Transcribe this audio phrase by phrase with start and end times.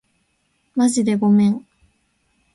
[0.75, 1.63] まじでごめん